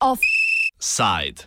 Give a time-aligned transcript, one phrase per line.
[0.00, 1.46] Offside.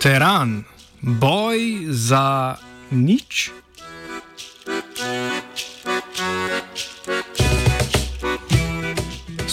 [0.00, 0.64] Teran,
[1.02, 2.56] boj za
[2.90, 3.52] nič.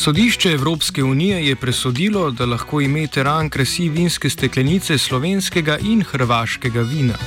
[0.07, 6.81] Sodišče Evropske unije je presodilo, da lahko ime teran krasi vinske steklenice slovenskega in hrvaškega
[6.81, 7.17] vina.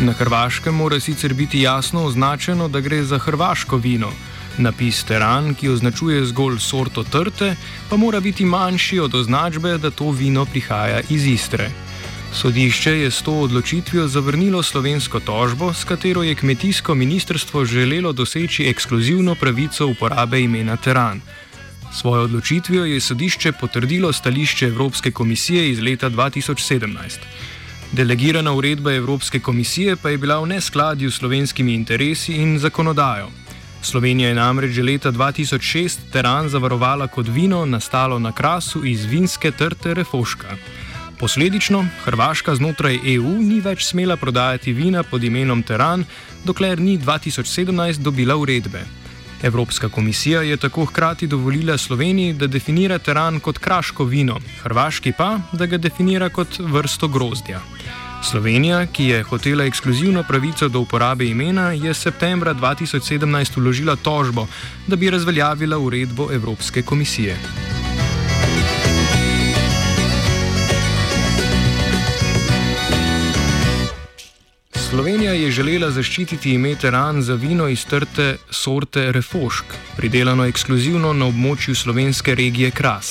[0.00, 4.12] Na hrvaškem mora sicer biti jasno označeno, da gre za hrvaško vino.
[4.58, 7.54] Napis teran, ki označuje zgolj sorto trte,
[7.88, 11.70] pa mora biti manjši od označbe, da to vino prihaja iz Istre.
[12.34, 18.68] Sodišče je s to odločitvijo zavrnilo slovensko tožbo, s katero je kmetijsko ministrstvo želelo doseči
[18.68, 21.20] ekskluzivno pravico uporabe imena teran.
[21.92, 27.18] Svojo odločitvijo je sodišče potrdilo stališče Evropske komisije iz leta 2017.
[27.92, 33.28] Delegirana uredba Evropske komisije pa je bila v neskladju s slovenskimi interesi in zakonodajo.
[33.82, 39.50] Slovenija je namreč že leta 2006 teran zavarovala kot vino nastalo na krasu iz vinske
[39.50, 40.56] trte Refoška.
[41.18, 46.04] Posledično Hrvaška znotraj EU ni več smela prodajati vina pod imenom Teran,
[46.44, 48.97] dokler ni 2017 dobila uredbe.
[49.42, 55.38] Evropska komisija je tako hkrati dovolila Sloveniji, da definira teran kot kraško vino, Hrvaški pa,
[55.52, 57.60] da ga definira kot vrsto grozdja.
[58.22, 64.46] Slovenija, ki je hotela ekskluzivno pravico do uporabe imena, je septembra 2017 uložila tožbo,
[64.86, 67.36] da bi razveljavila uredbo Evropske komisije.
[74.88, 81.26] Slovenija je želela zaščititi ime teran za vino iz trte sorte Refošk, pridelano ekskluzivno na
[81.28, 83.10] območju slovenske regije Kras.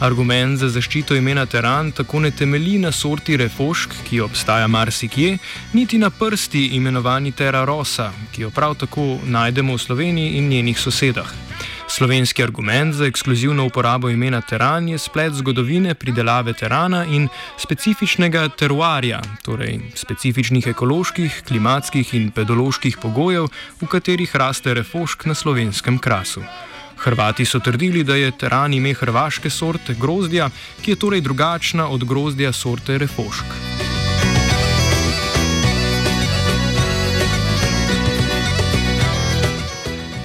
[0.00, 5.36] Argument za zaščito imena teran tako ne temelji na sorti Refošk, ki obstaja marsikje,
[5.72, 10.80] niti na prsti imenovani Terra Rosa, ki jo prav tako najdemo v Sloveniji in njenih
[10.80, 11.49] sosedah.
[11.90, 17.28] Slovenski argument za ekskluzivno uporabo imena teran je splet zgodovine pridelave terana in
[17.58, 25.98] specifičnega teruarja, torej specifičnih ekoloških, klimatskih in pedoloških pogojev, v katerih raste refošk na slovenskem
[25.98, 26.46] krasu.
[26.96, 30.50] Hrvati so trdili, da je teran ime hrvaške sorte grozdja,
[30.82, 33.89] ki je torej drugačna od grozdja sorte refošk.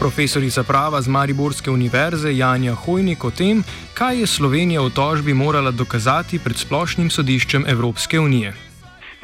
[0.05, 3.63] Profesorica prava z Mariborske univerze Janja Hojnik o tem,
[3.97, 8.53] kaj je Slovenija v tožbi morala dokazati pred splošnim sodiščem Evropske unije.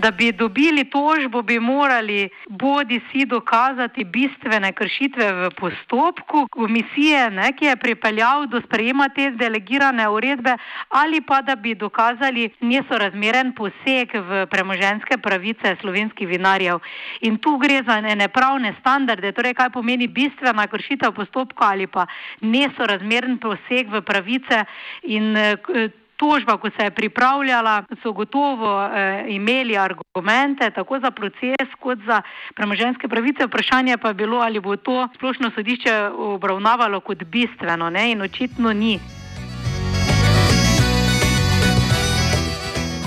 [0.02, 7.52] Da bi dobili tožbo, bi morali bodi si dokazati bistvene kršitve v postopku komisije, ne,
[7.58, 10.58] ki je pripeljal do sprejema te delegirane uredbe,
[10.90, 16.82] ali pa da bi dokazali nesorazmeren poseg v premoženske pravice slovenskih vinarjev.
[17.22, 22.08] In tu gre za nepravne standarde, torej kaj pomeni bistvena kršitev postopka ali pa
[22.42, 24.66] nesorazmeren poseg v pravice.
[25.04, 25.36] In,
[26.22, 32.22] tožba, ko se je pripravljala, so gotovo eh, imeli argumente tako za proces kot za
[32.56, 33.46] premoženske pravice.
[33.46, 38.12] Vprašanje pa je bilo, ali bo to splošno sodišče obravnavalo kot bistveno ne?
[38.12, 39.00] in očitno ni.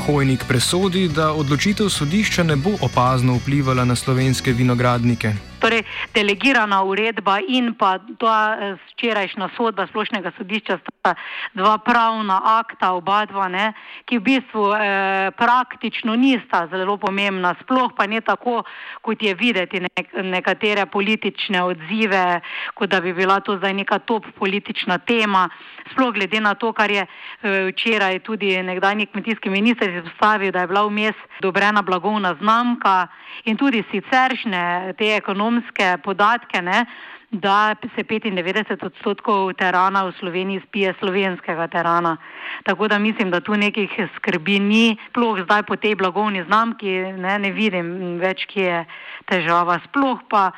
[0.06, 5.53] Hojnik presodi, da odločitev sodišča ne bo opazno vplivala na slovenske vinogradnike.
[5.64, 5.80] Torej,
[6.12, 11.14] delegirana uredba in pa ta eh, včerajšnja sodba splošnega sodišča sta
[11.56, 13.70] dva pravna akta, oba dva, ne,
[14.04, 18.60] ki v bistvu eh, praktično nista zelo pomembna, sploh pa ne tako,
[19.00, 22.42] kot je videti nek, nekatere politične odzive,
[22.76, 25.48] kot da bi bila to zdaj neka top politična tema,
[25.94, 30.68] sploh glede na to, kar je eh, včeraj tudi nekdanji kmetijski minister izpostavil, da je
[30.68, 33.06] bila vmes dobrena blagovna znamka
[33.48, 36.84] in tudi siceršne te ekonomske ekonomske podatke, ne,
[37.30, 42.16] da se 95 odstotkov terana v Sloveniji spije slovenskega terana.
[42.64, 47.38] Tako da mislim, da tu nekih skrbi ni, sploh zdaj po tej blagovni znamki ne,
[47.38, 48.84] ne vidim več, kje je
[49.26, 49.80] težava.
[49.88, 50.52] Sploh pa,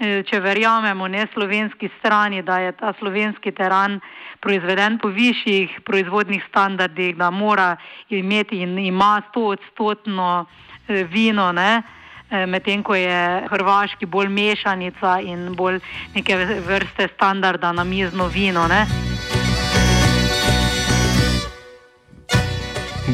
[0.00, 4.00] e, če verjamemo ne slovenski strani, da je ta slovenski teran
[4.40, 7.76] proizveden po višjih proizvodnih standardih, da mora
[8.08, 10.46] imeti in ima 100 odstotno
[10.88, 11.82] e, vino, ne,
[12.46, 15.80] medtem ko je hrvaški bolj mešanica in bolj
[16.14, 16.36] neke
[16.66, 18.66] vrste standarda na mizno vino.
[18.68, 18.86] Ne?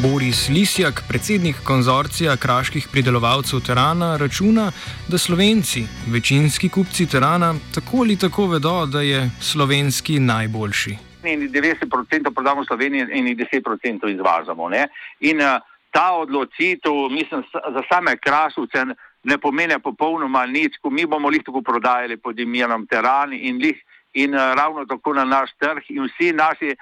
[0.03, 4.71] Boris Lisjak, predsednik konzorcija kraških pridelovalcev terana, računa,
[5.09, 5.83] da Slovenci,
[6.13, 10.97] večinski kupci terana, tako ali tako vedo, da je slovenski najboljši.
[11.25, 14.69] in 90% prodamo v Sloveniji in 10% izvažamo.
[14.69, 14.87] Ne?
[15.21, 15.59] In uh,
[15.91, 18.85] ta odločitev, mislim, za same krasovce
[19.25, 23.77] ne pomeni popolnoma nič, ko mi bomo jih tako prodajali pod imenom Teran in, lih,
[24.15, 26.77] in uh, ravno tako na naš trg in vsi naši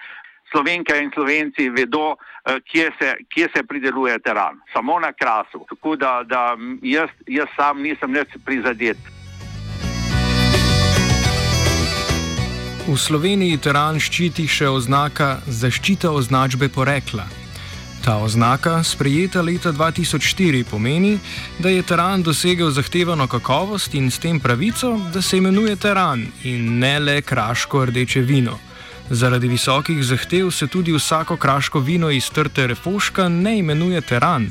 [0.51, 5.65] slovenke in slovenci vedo, uh, kje, se, kje se prideluje Teran, samo na krasu.
[5.69, 8.99] Tako da, da jaz, jaz sam nisem več prizadet.
[12.87, 17.46] V Sloveniji teran ščiti še oznaka zaščita označbe porekla.
[18.07, 21.19] Ta oznaka, sprejeta leta 2004, pomeni,
[21.59, 26.79] da je teran dosegel zahtevano kakovost in s tem pravico, da se imenuje teran in
[26.79, 28.59] ne le kraško rdeče vino.
[29.11, 34.51] Zaradi visokih zahtev se tudi vsako kraško vino iz trte refoška ne imenuje teran.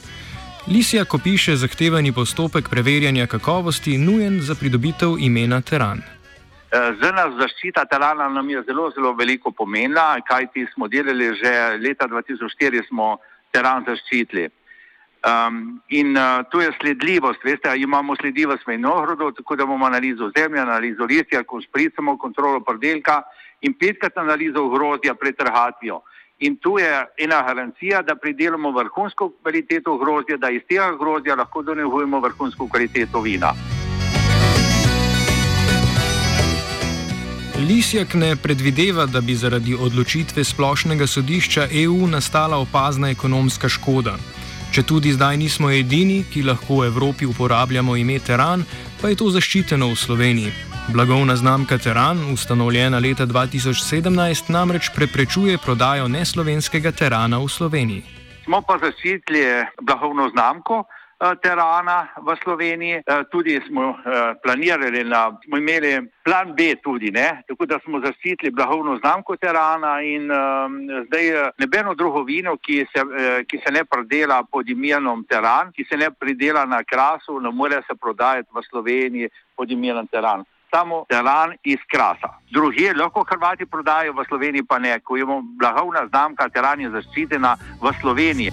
[0.67, 6.01] Lisija kopiše zahtevani postopek preverjanja kakovosti nujen za pridobitev imena teran.
[6.71, 11.77] Eh, za nas zaščita terana nam je zelo, zelo veliko pomena, kajti smo delali že
[11.79, 13.17] leta 2004, smo
[13.55, 14.49] teran zaščitili.
[15.25, 20.61] Um, in uh, tu je sledljivost, veste, imamo sledljivost mejnohrodov, tako da imamo analizo zemlje,
[20.61, 23.23] analizo listja, ko spricamo kontrolo predelka
[23.61, 26.03] in petkrat analizo hrozja pred trhatvijo.
[26.39, 31.63] In tu je ena garancija, da pridelamo vrhunsko kvaliteto hrozja, da iz tega hrozja lahko
[31.63, 33.55] donehujemo vrhunsko kvaliteto vina.
[37.67, 44.17] Lisjak ne predvideva, da bi zaradi odločitve splošnega sodišča EU nastala opazna ekonomska škoda.
[44.71, 48.65] Če tudi zdaj nismo edini, ki lahko v Evropi uporabljamo ime Teran,
[49.01, 50.51] pa je to zaščiteno v Sloveniji.
[50.93, 58.03] Blagovna znamka Teran, ustanovljena leta 2017, namreč preprečuje prodajo neslovenskega Terana v Sloveniji.
[58.45, 59.41] Smo pa zaščitili
[59.81, 60.83] blagovno znamko.
[61.17, 62.99] Eh, terana v Sloveniji.
[63.05, 67.43] Eh, tudi smo eh, planirali, na, smo imeli plan B tudi, ne?
[67.47, 70.75] tako da smo zaščitili blagovno znamko terana in um,
[71.07, 73.03] zdaj nebeno drugo vino, ki se,
[73.47, 77.79] ki se ne prodela pod imenom teran, ki se ne pridela na krasu, ne more
[77.87, 80.43] se prodajati v Sloveniji pod imenom teran.
[80.73, 82.35] Samo teran iz krasa.
[82.51, 87.55] Drugi lahko Hrvati prodajo v Sloveniji, pa ne, ko imamo blagovna znamka, teran je zaščitena
[87.79, 88.51] v Sloveniji.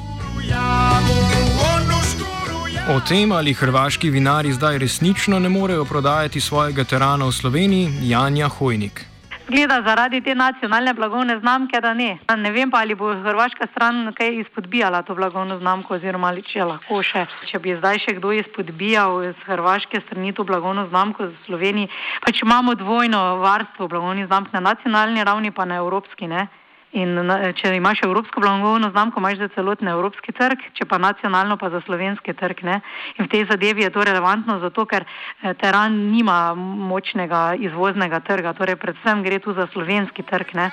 [2.90, 8.49] O tem, ali hrvaški vinari zdaj resnično ne morejo prodajati svojega terana v Sloveniji, Janja
[8.49, 9.05] Hojnik.
[9.49, 12.19] Gleda zaradi te nacionalne blagovne znamke, da ne.
[12.37, 16.64] Ne vem pa, ali bo hrvaška stran kaj izpodbijala to blagovno znamko, oziroma ali če
[16.64, 17.23] lahko še.
[17.52, 21.87] Če bi zdaj še kdo izpodbijal z hrvaške strani to blagovno znamko za Slovenijo,
[22.26, 26.26] pač imamo dvojno varstvo blagovnih znamk na nacionalni ravni, pa na evropski.
[26.26, 26.49] Ne?
[26.93, 27.17] In
[27.56, 31.81] če imaš evropsko blagovno znamko, imaš za celotni evropski trg, če pa nacionalno, pa za
[31.87, 32.61] slovenski trg.
[32.69, 32.81] Ne?
[33.17, 38.53] In v tej zadevi je to relevantno, zato ker eh, teran nima močnega izvoznega trga,
[38.53, 40.53] torej predvsem gre tu za slovenski trg.
[40.53, 40.69] Ne?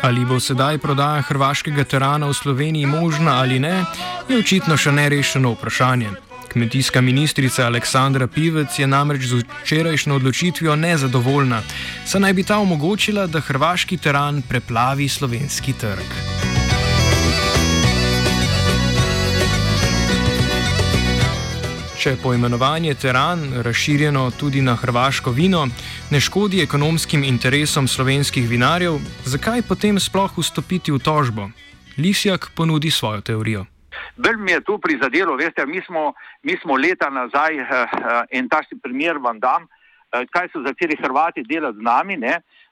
[0.00, 3.84] Ali bo sedaj prodaja hrvaškega terana v Sloveniji možna ali ne,
[4.28, 6.29] je očitno še nerešeno vprašanje.
[6.52, 11.62] Kmetijska ministrica Aleksandra Pivec je namreč z včerajšnjo odločitvijo nezadovoljna,
[12.06, 16.10] saj naj bi ta omogočila, da hrvaški teran preplavi slovenski trg.
[22.00, 25.66] Če poimenovanje teran, razširjeno tudi na hrvaško vino,
[26.10, 31.50] ne škodi ekonomskim interesom slovenskih vinarjev, zakaj potem sploh vstopiti v tožbo?
[31.98, 33.66] Lisjak ponudi svojo teorijo.
[34.16, 36.12] Bolj mi je to prizadelo, veste, mi smo,
[36.42, 37.68] mi smo leta nazaj uh,
[38.30, 42.18] en takšen primer vam dam, uh, kaj so začeli Hrvati delati z nami.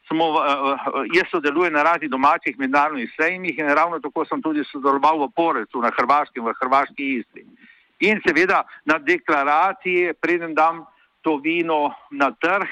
[0.08, 4.64] Smo, uh, uh, jaz sodelujem na raznih domačih mednarodnih sejmih in ravno tako sem tudi
[4.64, 7.44] sodeloval v Porecu na Hrvaškem, v Hrvaški Istri.
[8.00, 10.86] In seveda na deklaraciji, preden dam
[11.22, 12.68] to vino na trg,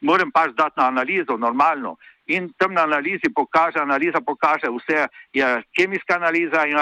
[0.00, 1.96] moram pač dati na analizo, normalno
[2.26, 6.76] in tam na analizi pokaže, analiza pokaže vse, je kemijska analiza in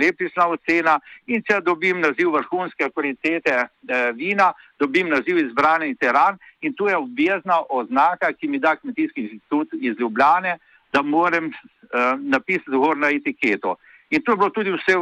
[0.00, 6.74] leptična ocena in če dobim naziv vrhunske kvalitete eh, vina, dobim naziv izbrani teran in
[6.74, 10.58] tu je obvezna oznaka, ki mi da kmetijski institut iz Ljubljane,
[10.92, 13.76] da moram eh, napisati zgor na etiketo.
[14.10, 14.96] In to je bilo tudi vse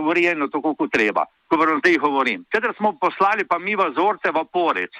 [0.00, 2.44] urejeno, uh, tako kot treba, ko vam zdaj govorim.
[2.48, 4.94] Kadar smo poslali pa mi vzorce v Porec,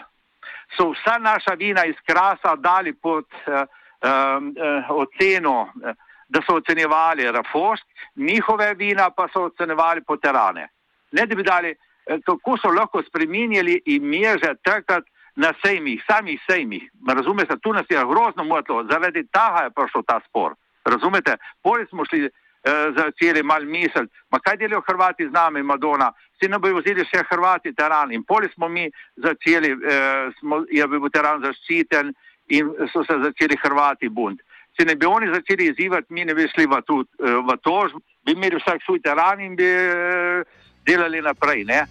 [0.76, 3.62] so vsa naša vina iz krasa dali pod uh,
[4.04, 5.94] um, uh, oceno, eh,
[6.28, 7.84] da so ocenjevali Rafosk,
[8.16, 10.68] njihove vina pa so ocenjevali poterane.
[11.12, 15.04] Ne da bi dali, eh, kako so lahko spremenjali ime že takrat
[15.36, 16.82] na sejmih, samih sejmih.
[17.08, 20.54] Razumete, tu nas je grozno motilo, zaradi tega je prišel ta spor.
[20.84, 22.30] Razumete, poli smo šli.
[22.96, 24.08] Začeli malo misliti,
[24.44, 28.12] kaj delajo Hrvati z nami, Madona, si ne bojo vzeli še Hrvati teran.
[28.12, 32.14] In poli smo mi začeli, eh, smo, je bil teran zaščiten
[32.48, 34.40] in so se začeli Hrvati bunt.
[34.74, 37.76] Če ne bi oni začeli izzivati, mi ne bi šli v, tu, v to,
[38.26, 39.68] bi imeli vsak svoj teran in bi
[40.84, 41.64] delali naprej.
[41.64, 41.84] Ne?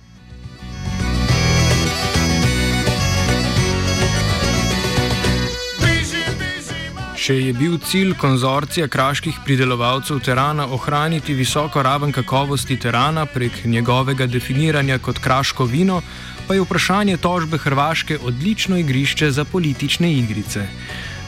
[7.23, 14.27] Če je bil cilj konzorcija kraških pridelovalcev terana ohraniti visoko raven kakovosti terana prek njegovega
[14.27, 16.01] definiranja kot kraško vino,
[16.47, 20.67] pa je vprašanje tožbe Hrvaške odlično igrišče za politične igrice.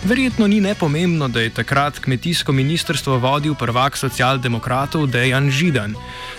[0.05, 5.95] Verjetno ni nepomembno, da je takrat kmetijsko ministrstvo vodil prvak socialdemokratov Dejan Židan.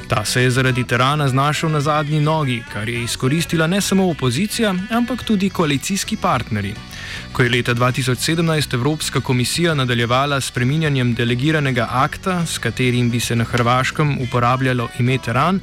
[0.08, 4.74] Ta se je zaradi terana znašel na zadnji nogi, kar je izkoristila ne samo opozicija,
[4.90, 6.74] ampak tudi koalicijski partnerji.
[7.32, 13.36] Ko je leta 2017 Evropska komisija nadaljevala s preminjanjem delegiranega akta, s katerim bi se
[13.36, 15.60] na Hrvaškem uporabljalo ime teran,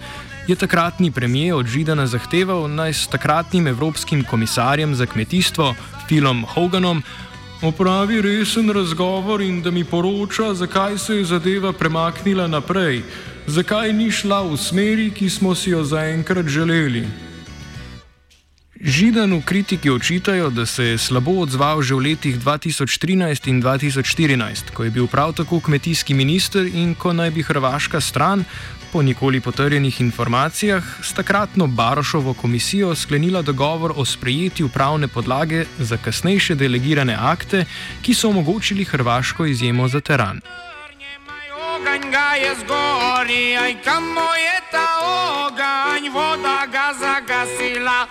[0.47, 5.75] je takratni premijer od Židana zahteval naj s takratnim evropskim komisarjem za kmetijstvo
[6.07, 7.03] Philom Hoganom
[7.63, 13.01] opravi resen razgovor in da mi poroča, zakaj se je zadeva premaknila naprej,
[13.47, 17.07] zakaj ni šla v smeri, ki smo si jo zaenkrat želeli.
[18.81, 24.83] Židanu kritiki očitajo, da se je slabo odzval že v letih 2013 in 2014, ko
[24.83, 28.43] je bil prav tako kmetijski minister in ko naj bi hrvaška stran,
[28.93, 35.97] po nikoli potrjenih informacijah, s takratno Barošovo komisijo sklenila dogovor o sprejetju pravne podlage za
[35.97, 37.65] kasnejše delegirane akte,
[38.01, 40.41] ki so omogočili hrvaško izjemo za teran.
[41.75, 44.87] Oganj ga je zgori, aj kamo je ta
[45.47, 48.07] oganj, voda ga zagasila.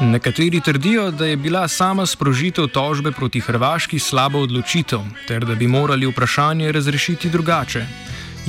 [0.00, 5.66] Nekateri trdijo, da je bila sama sprožitev tožbe proti Hrvaški slaba odločitev, ter da bi
[5.66, 7.86] morali vprašanje razrešiti drugače.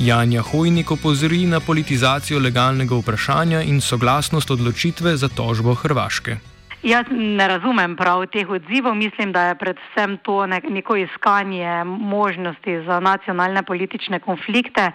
[0.00, 6.36] Janja Hojnik opozori na politizacijo legalnega vprašanja in soglasnost odločitve za tožbo Hrvaške.
[6.82, 8.94] Jaz ne razumem prav teh odzivov.
[8.94, 14.92] Mislim, da je predvsem to neko iskanje možnosti za nacionalne politične konflikte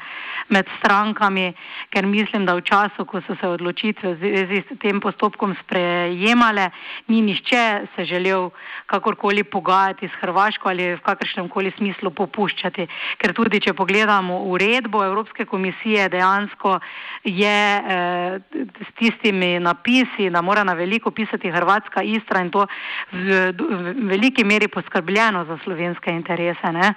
[0.50, 1.54] med strankami,
[1.94, 6.72] ker mislim, da v času, ko so se odločitve v zvezi s tem postopkom sprejemale,
[7.08, 8.50] ni nišče se želel
[8.86, 12.88] kakorkoli pogajati s Hrvaško ali v kakršnem koli smislu popuščati.
[13.22, 16.80] Ker tudi, če pogledamo uredbo Evropske komisije, dejansko
[17.24, 18.40] je eh,
[18.82, 22.68] s tistimi napisi, da mora na veliko pisati Hrvaško, Hrvatska, Istra in to
[23.12, 26.72] v, v veliki meri poskrbljeno za slovenske interese.
[26.72, 26.94] Ne?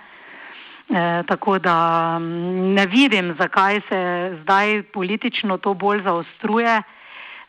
[0.89, 6.83] E, tako da ne vidim, zakaj se zdaj politično to bolj zaostruje.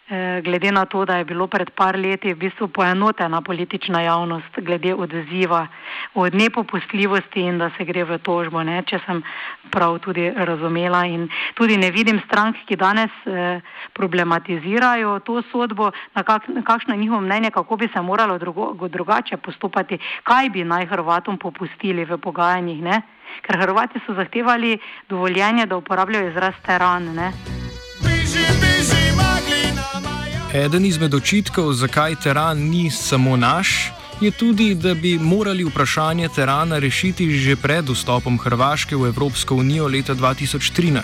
[0.09, 4.57] Eh, glede na to, da je bilo pred par leti v bistvu poenotena politična javnost
[4.57, 5.67] glede odziva
[6.13, 9.21] od nepopustljivosti in da se gre v tožbo, ne, če sem
[9.69, 11.03] prav tudi razumela.
[11.05, 13.61] In tudi ne vidim strank, ki danes eh,
[13.93, 19.37] problematizirajo to sodbo, na kak, kakšno je njihovo mnenje, kako bi se moralo drugo, drugače
[19.37, 22.81] postopati, kaj bi naj Hrvatom popustili v pogajanjih.
[22.81, 23.01] Ne.
[23.45, 27.13] Ker Hrvati so zahtevali dovoljenje, da uporabljajo izraz teran.
[27.13, 27.58] Ne.
[30.53, 33.91] Eden izmed očitkov, zakaj teran ni samo naš,
[34.21, 39.87] je tudi, da bi morali vprašanje terana rešiti že pred vstopom Hrvaške v Evropsko unijo
[39.87, 41.01] leta 2013.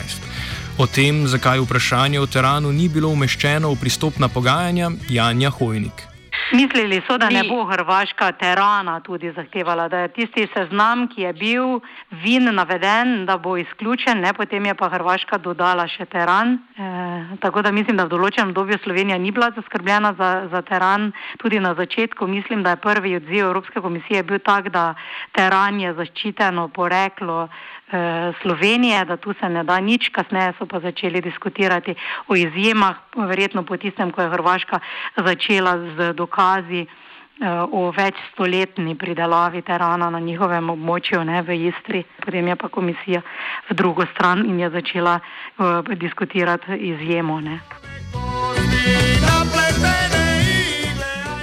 [0.77, 6.14] O tem, zakaj vprašanje o teranu ni bilo umeščeno v pristopna pogajanja, Janja Hojnik.
[6.55, 11.33] Mislili so, da ne bo Hrvaška terana tudi zahtevala, da je tisti seznam, ki je
[11.33, 11.79] bil
[12.23, 16.55] vin naveden, da bo izključen, ne, potem je pa Hrvaška dodala še teran.
[16.55, 21.11] E, tako da mislim, da v določenem obdobju Slovenija ni bila zaskrbljena za, za teran.
[21.43, 24.93] Tudi na začetku mislim, da je prvi odziv Evropske komisije bil tak, da
[25.35, 27.49] teran je zaščiteno poreklo.
[27.85, 31.93] Eh, Slovenije, da tu se ne da nič, kasneje so pa začeli diskutirati
[32.27, 34.79] o izjemah, verjetno po tistem, ko je Hrvaška
[35.17, 36.13] začela z
[36.45, 42.03] dokazi eh, o večstoletni pridelavi terana na njihovem območju, ne v Istri.
[42.25, 43.21] Potem je pa komisija
[43.69, 47.41] v drugo stran in je začela uh, diskutirati izjemo.
[47.41, 47.59] Ne.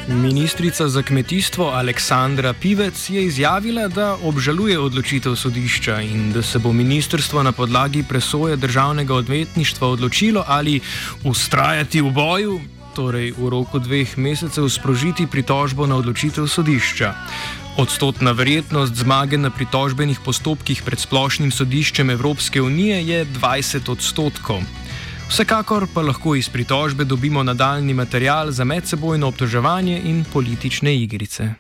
[0.09, 6.73] Ministrica za kmetijstvo Aleksandra Pivec je izjavila, da obžaluje odločitev sodišča in da se bo
[6.73, 10.81] ministrstvo na podlagi presoje državnega odvetništva odločilo ali
[11.25, 12.61] ustrajati v boju,
[12.95, 17.15] torej v roku dveh mesecev sprožiti pritožbo na odločitev sodišča.
[17.81, 24.61] Odstotna verjetnost zmage na pritožbenih postopkih pred splošnim sodiščem Evropske unije je 20 odstotkov.
[25.33, 31.55] Vsekakor pa lahko iz pritožbe dobimo nadaljni material za medsebojno obtoževanje in politične igrice.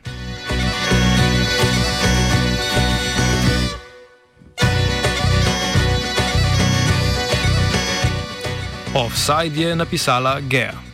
[8.94, 10.91] Offside je napisala Gea.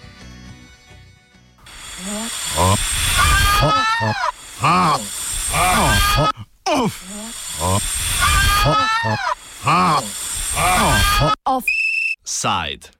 [11.46, 12.90] Offside.